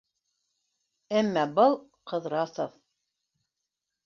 [1.21, 1.77] Әммә был,
[2.13, 2.75] Ҡыҙрасов...